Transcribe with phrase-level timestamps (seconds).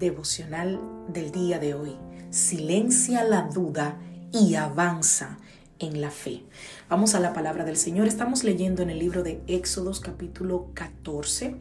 [0.00, 1.94] Devocional del día de hoy.
[2.30, 4.00] Silencia la duda
[4.32, 5.38] y avanza
[5.78, 6.42] en la fe.
[6.88, 8.08] Vamos a la palabra del Señor.
[8.08, 11.56] Estamos leyendo en el libro de Éxodos capítulo 14.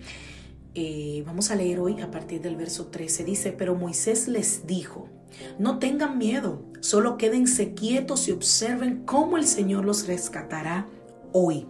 [0.74, 3.26] Eh, vamos a leer hoy a partir del verso 13.
[3.26, 5.10] Dice, pero Moisés les dijo,
[5.58, 10.88] no tengan miedo, solo quédense quietos y observen cómo el Señor los rescatará
[11.34, 11.68] hoy.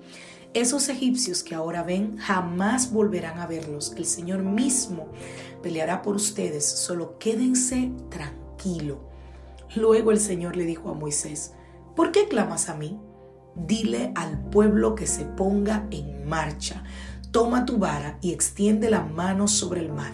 [0.55, 3.93] Esos egipcios que ahora ven jamás volverán a verlos.
[3.95, 5.07] El Señor mismo
[5.61, 8.99] peleará por ustedes, solo quédense tranquilo.
[9.75, 11.53] Luego el Señor le dijo a Moisés,
[11.95, 12.99] ¿por qué clamas a mí?
[13.55, 16.83] Dile al pueblo que se ponga en marcha.
[17.29, 20.11] Toma tu vara y extiende la mano sobre el mar.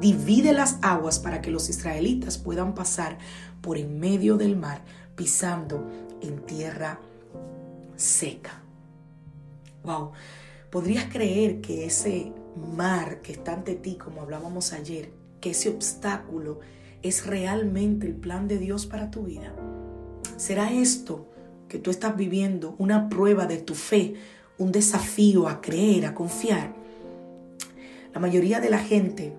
[0.00, 3.18] Divide las aguas para que los israelitas puedan pasar
[3.60, 4.82] por en medio del mar,
[5.14, 5.88] pisando
[6.20, 6.98] en tierra
[7.94, 8.65] seca.
[9.86, 10.10] Wow,
[10.70, 16.58] ¿podrías creer que ese mar que está ante ti, como hablábamos ayer, que ese obstáculo
[17.04, 19.54] es realmente el plan de Dios para tu vida?
[20.36, 21.28] ¿Será esto
[21.68, 24.14] que tú estás viviendo una prueba de tu fe,
[24.58, 26.74] un desafío a creer, a confiar?
[28.12, 29.36] La mayoría de la gente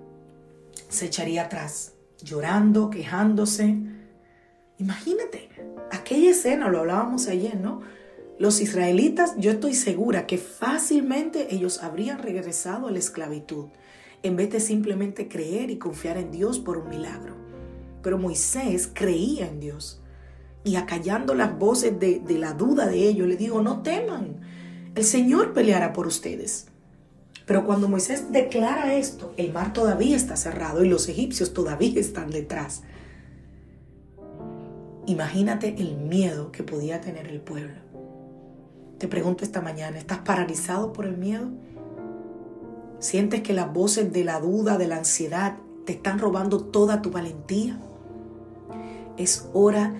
[0.87, 1.91] se echaría atrás,
[2.23, 3.75] llorando, quejándose.
[4.77, 5.49] Imagínate,
[5.91, 7.81] aquella escena, lo hablábamos ayer, ¿no?
[8.39, 13.67] Los israelitas, yo estoy segura que fácilmente ellos habrían regresado a la esclavitud
[14.21, 17.35] en vez de simplemente creer y confiar en Dios por un milagro.
[18.03, 20.01] Pero Moisés creía en Dios
[20.63, 24.41] y acallando las voces de, la duda de ellos, le digo, no teman,
[24.93, 26.67] el Señor peleará por ustedes.
[27.45, 32.29] Pero cuando Moisés declara esto, el mar todavía está cerrado y los egipcios todavía están
[32.29, 32.83] detrás.
[35.05, 37.86] Imagínate el miedo que podía tener el pueblo.
[38.97, 41.49] Te pregunto esta mañana, ¿estás paralizado por el miedo?
[42.99, 47.11] ¿Sientes que las voces de la duda, de la ansiedad, te están robando toda tu
[47.11, 47.79] valentía?
[49.15, 49.93] Es hora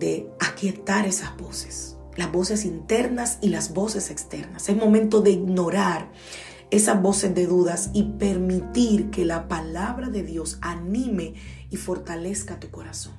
[0.00, 4.68] de aquietar esas voces, las voces internas y las voces externas.
[4.68, 6.10] Es momento de ignorar
[6.72, 11.34] esas voces de dudas y permitir que la palabra de Dios anime
[11.70, 13.14] y fortalezca tu corazón.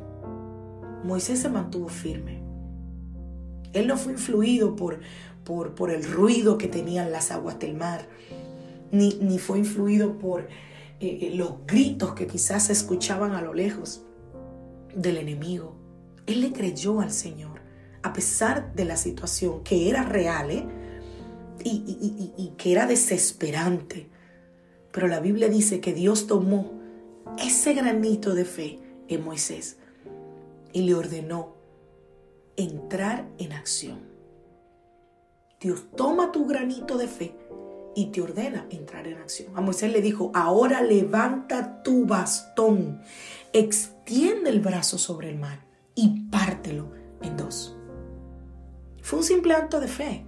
[1.05, 2.46] Moisés se mantuvo firme.
[3.77, 4.99] Él no fue influido por,
[5.43, 8.07] por, el ruido que tenían las aguas del mar,
[8.91, 10.47] ni, ni fue influido por eh,
[10.99, 14.03] eh, los gritos que quizás se escuchaban a lo lejos
[14.95, 15.75] del enemigo.
[16.25, 17.61] Él le creyó al Señor,
[18.03, 20.65] a pesar de la situación que era real ¿eh?
[21.63, 24.09] y, y que era desesperante.
[24.91, 26.79] Pero la Biblia dice que Dios tomó
[27.37, 29.77] ese granito de fe en Moisés
[30.73, 31.56] y le ordenó
[32.57, 33.99] entrar en acción.
[35.59, 37.35] Dios toma tu granito de fe
[37.95, 39.55] y te ordena entrar en acción.
[39.55, 43.01] A Moisés le dijo, ahora levanta tu bastón,
[43.53, 46.91] extiende el brazo sobre el mar y pártelo
[47.21, 47.75] en dos.
[49.01, 50.25] Fue un simple acto de fe,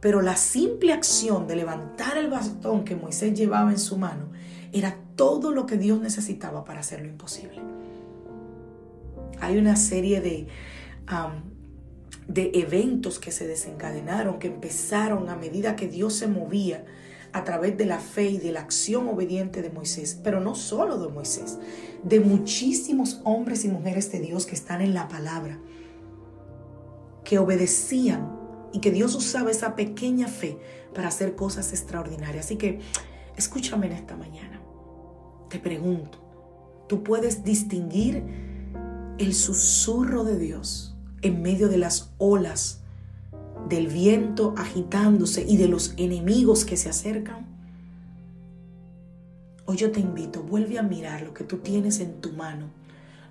[0.00, 4.30] pero la simple acción de levantar el bastón que Moisés llevaba en su mano
[4.72, 7.60] era todo lo que Dios necesitaba para hacerlo imposible.
[9.40, 10.46] Hay una serie de
[12.28, 16.84] de eventos que se desencadenaron, que empezaron a medida que Dios se movía
[17.32, 20.98] a través de la fe y de la acción obediente de Moisés, pero no solo
[20.98, 21.58] de Moisés,
[22.04, 25.58] de muchísimos hombres y mujeres de Dios que están en la palabra,
[27.24, 28.38] que obedecían
[28.72, 30.58] y que Dios usaba esa pequeña fe
[30.94, 32.46] para hacer cosas extraordinarias.
[32.46, 32.78] Así que
[33.36, 34.62] escúchame en esta mañana.
[35.48, 36.18] Te pregunto,
[36.88, 38.22] ¿tú puedes distinguir
[39.18, 40.93] el susurro de Dios?
[41.24, 42.80] En medio de las olas,
[43.68, 47.46] del viento agitándose y de los enemigos que se acercan?
[49.66, 52.66] Hoy yo te invito, vuelve a mirar lo que tú tienes en tu mano,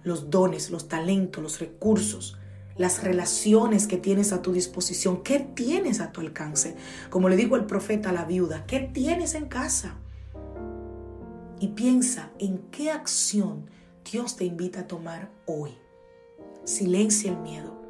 [0.04, 2.38] los dones, los talentos, los recursos,
[2.76, 6.76] las relaciones que tienes a tu disposición, qué tienes a tu alcance.
[7.12, 9.98] Como le digo el profeta a la viuda, ¿qué tienes en casa?
[11.60, 13.70] Y piensa en qué acción
[14.12, 15.72] Dios te invita a tomar hoy.
[16.64, 17.83] Silencia el miedo,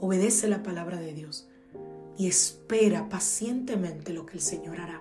[0.00, 1.46] obedece la palabra de Dios
[2.16, 5.00] y espera pacientemente lo que el Señor hará.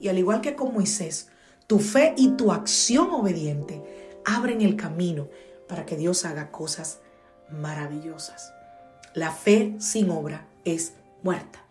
[0.00, 1.28] Y al igual que con Moisés,
[1.66, 3.82] tu fe y tu acción obediente
[4.24, 5.28] abren el camino
[5.68, 7.00] para que Dios haga cosas
[7.50, 8.52] maravillosas.
[9.14, 11.64] La fe sin obra es muerta.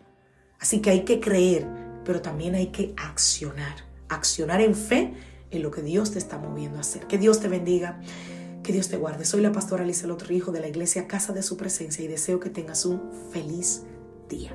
[0.58, 1.66] Así que hay que creer,
[2.04, 3.76] pero también hay que accionar.
[4.08, 5.14] Accionar en fe
[5.50, 7.06] en lo que Dios te está moviendo a hacer.
[7.06, 8.00] Que Dios te bendiga,
[8.62, 9.24] que Dios te guarde.
[9.24, 12.40] Soy la pastora Alicia Otro Hijo de la iglesia Casa de Su Presencia y deseo
[12.40, 13.00] que tengas un
[13.32, 13.82] feliz
[14.28, 14.52] día.